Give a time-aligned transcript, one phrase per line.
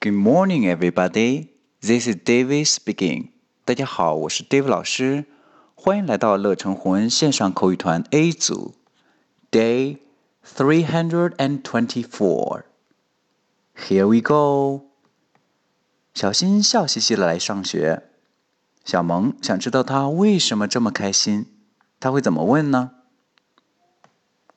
[0.00, 1.48] Good morning, everybody.
[1.80, 3.30] This is David speaking.
[3.64, 5.26] 大家好，我是 David 老师，
[5.74, 8.74] 欢迎来到乐成魂线上口语团 A 组，
[9.50, 9.98] Day
[10.44, 12.64] three hundred and twenty-four.
[13.76, 14.88] Here we go.
[16.14, 18.08] 小新笑嘻嘻的来上学。
[18.84, 21.46] 小萌想知道他为什么这么开心，
[22.00, 22.90] 他会怎么问呢？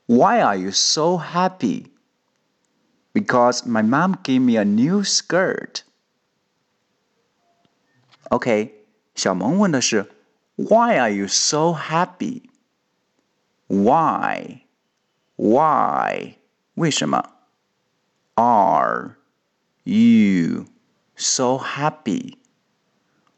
[0.07, 1.85] Why are you so happy?
[3.13, 5.83] Because my mom gave me a new skirt.
[8.29, 10.11] OK，小萌问的是
[10.55, 12.49] Why are you so happy?
[13.67, 14.63] Why?
[15.37, 16.35] Why?
[16.75, 17.31] 为什么？
[18.35, 19.15] Are
[19.83, 20.65] you
[21.15, 22.39] so happy?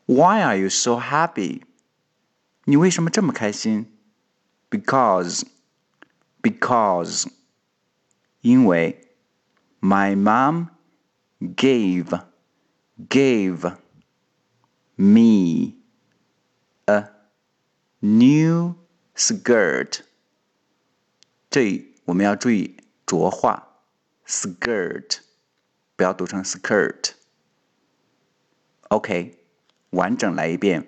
[0.08, 1.62] Why are you so happy?
[2.64, 3.92] 你为什么这么开心？
[4.70, 5.44] Because,
[6.42, 7.28] because,
[8.42, 9.11] 因为
[9.82, 10.70] my mom
[11.56, 12.14] gave,
[13.10, 13.66] gave
[14.98, 15.76] me
[16.88, 17.04] a
[18.02, 18.76] new
[19.16, 20.02] skirt.
[21.50, 23.68] 这里我们要注意浊化，
[24.26, 25.20] skirt
[25.96, 29.38] 不要读成 skirt。OK，
[29.92, 30.88] 完整来一遍。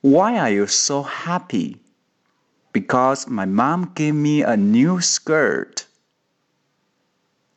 [0.00, 1.78] Why are you so happy?
[2.72, 5.81] Because my mom gave me a new skirt.